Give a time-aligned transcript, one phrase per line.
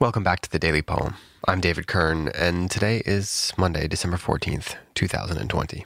[0.00, 1.16] Welcome back to the Daily Poem.
[1.46, 5.84] I'm David Kern, and today is Monday, December 14th, 2020.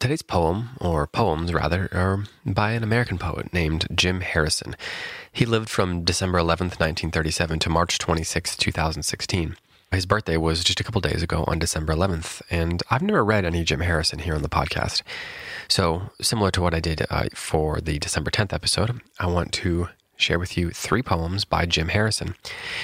[0.00, 4.74] Today's poem, or poems rather, are by an American poet named Jim Harrison.
[5.30, 9.56] He lived from December 11th, 1937 to March 26th, 2016.
[9.92, 13.44] His birthday was just a couple days ago on December 11th, and I've never read
[13.44, 15.02] any Jim Harrison here on the podcast.
[15.68, 19.88] So, similar to what I did uh, for the December 10th episode, I want to
[20.20, 22.34] share with you three poems by Jim Harrison.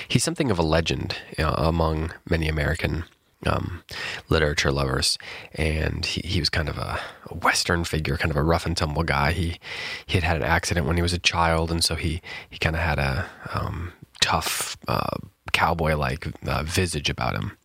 [0.09, 3.05] He's something of a legend among many American
[3.45, 3.83] um,
[4.29, 5.19] literature lovers,
[5.55, 6.98] and he, he was kind of a,
[7.30, 9.33] a, Western figure, kind of a rough and tumble guy.
[9.33, 9.59] He
[10.07, 12.77] he had had an accident when he was a child, and so he he kind
[12.77, 15.18] of had a um, tough uh,
[15.52, 17.57] cowboy like uh, visage about him.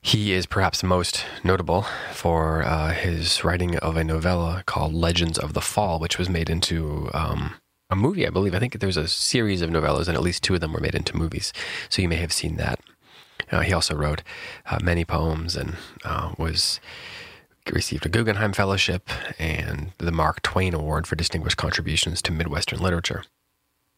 [0.00, 5.52] He is perhaps most notable for uh, his writing of a novella called Legends of
[5.52, 7.54] the Fall, which was made into um,
[7.92, 8.54] a movie, I believe.
[8.54, 10.94] I think there's a series of novellas, and at least two of them were made
[10.94, 11.52] into movies.
[11.88, 12.80] So you may have seen that.
[13.50, 14.22] Uh, he also wrote
[14.66, 16.80] uh, many poems and uh, was
[17.70, 23.24] received a Guggenheim Fellowship and the Mark Twain Award for distinguished contributions to Midwestern literature.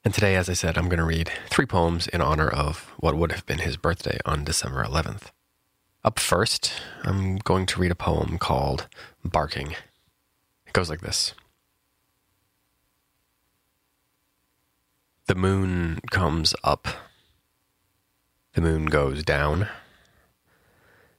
[0.04, 3.16] And today, as I said, I'm going to read three poems in honor of what
[3.16, 5.30] would have been his birthday on December 11th.
[6.04, 6.72] Up first,
[7.04, 8.86] I'm going to read a poem called
[9.24, 9.70] Barking.
[10.66, 11.32] It goes like this.
[15.34, 16.86] The moon comes up.
[18.52, 19.66] The moon goes down.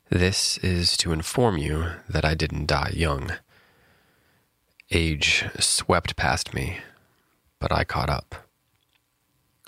[0.09, 3.33] This is to inform you that I didn't die young.
[4.89, 6.77] Age swept past me,
[7.59, 8.47] but I caught up.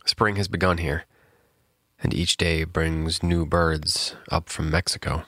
[0.05, 1.03] Spring has begun here,
[2.01, 5.23] and each day brings new birds up from Mexico.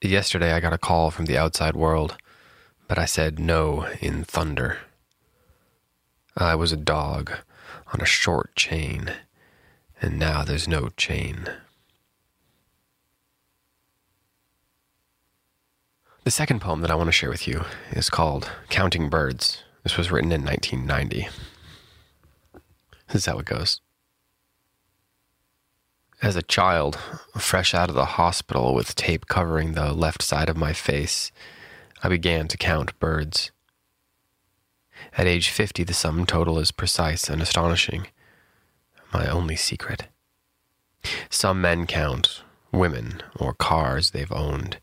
[0.00, 2.16] Yesterday I got a call from the outside world,
[2.88, 4.78] but I said no in thunder.
[6.38, 7.32] I was a dog
[7.94, 9.10] on a short chain,
[10.02, 11.48] and now there's no chain.
[16.24, 19.62] The second poem that I want to share with you is called Counting Birds.
[19.82, 21.28] This was written in 1990.
[23.06, 23.80] This is how it goes.
[26.20, 26.96] As a child,
[27.38, 31.32] fresh out of the hospital with tape covering the left side of my face,
[32.02, 33.52] I began to count birds.
[35.16, 38.08] At age 50, the sum total is precise and astonishing.
[39.12, 40.08] My only secret.
[41.30, 42.42] Some men count
[42.72, 44.78] women or cars they've owned,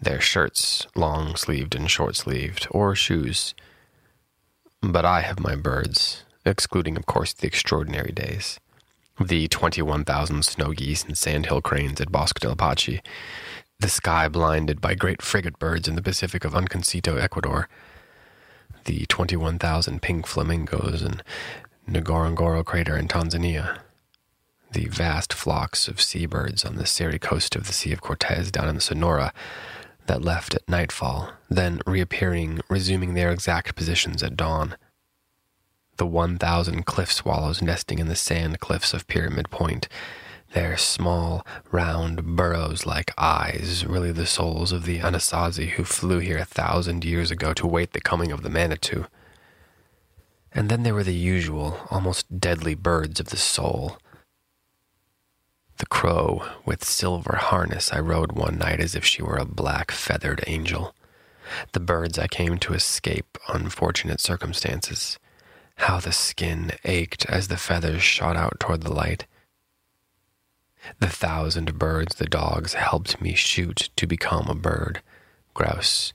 [0.00, 3.54] their shirts, long sleeved and short sleeved, or shoes.
[4.82, 8.60] But I have my birds, excluding, of course, the extraordinary days.
[9.18, 13.00] The 21,000 snow geese and sandhill cranes at Bosque del Apache,
[13.78, 17.68] the sky blinded by great frigate birds in the Pacific of Anconcito, Ecuador,
[18.84, 21.22] the 21,000 pink flamingos in
[21.88, 23.78] Ngorongoro crater in Tanzania,
[24.72, 28.68] the vast flocks of seabirds on the Seri coast of the Sea of Cortez down
[28.68, 29.32] in Sonora
[30.06, 34.76] that left at nightfall, then reappearing, resuming their exact positions at dawn.
[35.96, 39.88] The 1,000 cliff swallows nesting in the sand cliffs of Pyramid Point,
[40.54, 46.38] their small, round burrows like eyes, really the souls of the Anasazi who flew here
[46.38, 49.06] a thousand years ago to wait the coming of the Manitou.
[50.52, 53.98] And then there were the usual, almost deadly birds of the soul.
[55.78, 59.90] The crow with silver harness I rode one night as if she were a black
[59.90, 60.94] feathered angel.
[61.72, 65.18] The birds I came to escape unfortunate circumstances.
[65.78, 69.26] How the skin ached as the feathers shot out toward the light.
[71.00, 75.00] The thousand birds the dogs helped me shoot to become a bird
[75.54, 76.12] grouse,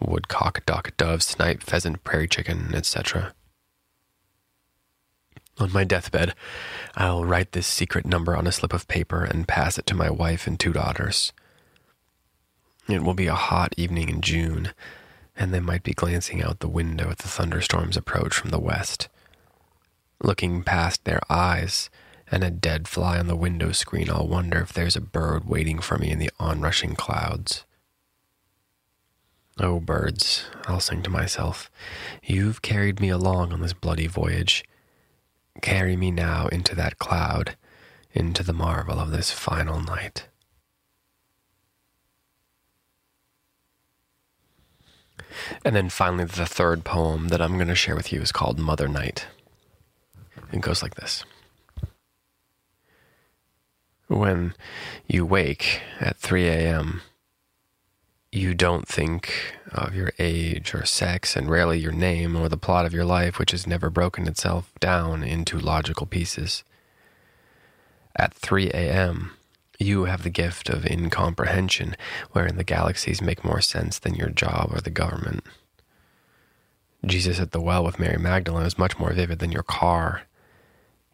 [0.00, 3.34] woodcock, duck, dove, snipe, pheasant, prairie chicken, etc.
[5.58, 6.34] On my deathbed,
[6.94, 10.10] I'll write this secret number on a slip of paper and pass it to my
[10.10, 11.32] wife and two daughters.
[12.88, 14.72] It will be a hot evening in June,
[15.36, 19.08] and they might be glancing out the window at the thunderstorm's approach from the west.
[20.22, 21.90] Looking past their eyes,
[22.32, 25.80] and a dead fly on the window screen, I'll wonder if there's a bird waiting
[25.80, 27.66] for me in the onrushing clouds.
[29.60, 31.70] Oh, birds, I'll sing to myself,
[32.22, 34.64] you've carried me along on this bloody voyage.
[35.60, 37.54] Carry me now into that cloud,
[38.14, 40.26] into the marvel of this final night.
[45.66, 48.58] And then finally, the third poem that I'm going to share with you is called
[48.58, 49.26] Mother Night.
[50.50, 51.24] It goes like this
[54.12, 54.54] when
[55.06, 57.02] you wake at 3 a.m.,
[58.30, 62.86] you don't think of your age or sex, and rarely your name or the plot
[62.86, 66.64] of your life, which has never broken itself down into logical pieces.
[68.16, 69.32] At 3 a.m.,
[69.78, 71.96] you have the gift of incomprehension,
[72.30, 75.44] wherein the galaxies make more sense than your job or the government.
[77.04, 80.22] Jesus at the well with Mary Magdalene is much more vivid than your car.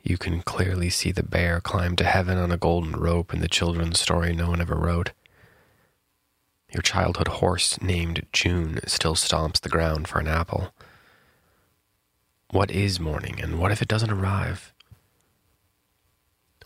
[0.08, 3.46] You can clearly see the bear climb to heaven on a golden rope in the
[3.46, 5.10] children's story no one ever wrote.
[6.72, 10.72] Your childhood horse named June still stomps the ground for an apple.
[12.50, 14.72] What is morning, and what if it doesn't arrive?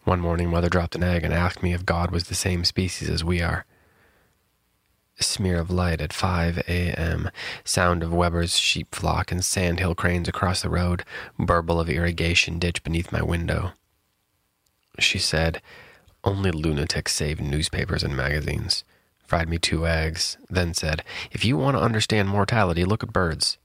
[0.05, 3.11] One morning, Mother dropped an egg and asked me if God was the same species
[3.11, 3.65] as we are.
[5.21, 7.31] Smear of light at 5 a.m.,
[7.65, 11.05] sound of Weber's sheep flock and sandhill cranes across the road,
[11.39, 13.73] burble of irrigation ditch beneath my window.
[14.99, 15.63] She said,
[16.25, 18.85] Only lunatics save newspapers and magazines.
[19.25, 23.59] Fried me two eggs, then said, If you want to understand mortality, look at birds.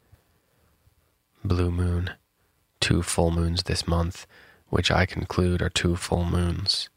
[1.44, 2.12] Blue moon.
[2.80, 4.28] Two full moons this month
[4.70, 6.90] which I conclude are two full moons.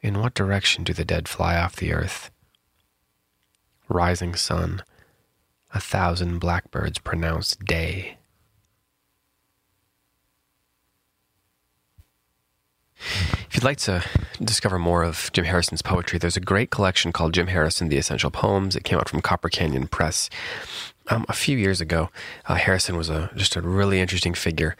[0.00, 2.30] In what direction do the dead fly off the earth?
[3.88, 4.82] Rising sun,
[5.72, 8.18] a thousand blackbirds pronounce day.
[12.98, 14.02] If you'd like to
[14.42, 18.30] discover more of Jim Harrison's poetry, there's a great collection called Jim Harrison The Essential
[18.30, 18.74] Poems.
[18.74, 20.28] It came out from Copper Canyon Press
[21.08, 22.10] um, a few years ago.
[22.46, 24.76] Uh, Harrison was a, just a really interesting figure.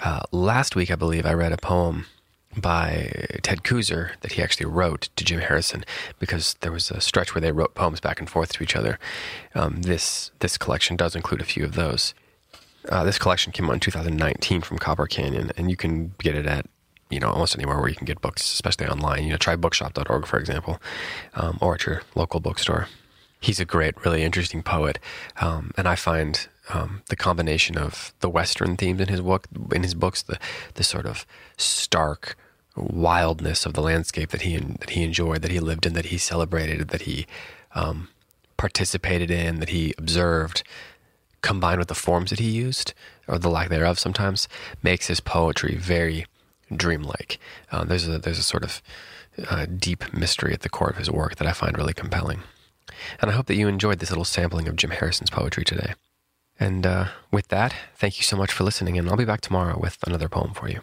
[0.00, 2.06] Uh, last week, I believe, I read a poem
[2.56, 5.84] by Ted Kooser that he actually wrote to Jim Harrison
[6.18, 8.98] because there was a stretch where they wrote poems back and forth to each other.
[9.54, 12.14] Um, this this collection does include a few of those.
[12.88, 16.46] Uh, this collection came out in 2019 from Copper Canyon, and you can get it
[16.46, 16.66] at
[17.08, 19.24] you know almost anywhere where you can get books, especially online.
[19.24, 20.80] You know, try bookshop.org for example,
[21.34, 22.88] um, or at your local bookstore.
[23.42, 24.98] He's a great, really interesting poet,
[25.40, 29.82] um, and I find um, the combination of the Western themes in his book, in
[29.82, 30.38] his books, the
[30.74, 31.26] the sort of
[31.56, 32.36] stark
[32.76, 36.18] wildness of the landscape that he that he enjoyed, that he lived in, that he
[36.18, 37.26] celebrated, that he
[37.74, 38.08] um,
[38.56, 40.62] participated in, that he observed,
[41.42, 42.94] combined with the forms that he used
[43.26, 44.48] or the lack thereof, sometimes
[44.82, 46.26] makes his poetry very
[46.74, 47.38] dreamlike.
[47.70, 48.82] Uh, there's a there's a sort of
[49.48, 52.40] uh, deep mystery at the core of his work that I find really compelling.
[53.20, 55.94] And I hope that you enjoyed this little sampling of Jim Harrison's poetry today.
[56.60, 59.78] And uh, with that, thank you so much for listening, and I'll be back tomorrow
[59.78, 60.80] with another poem for you.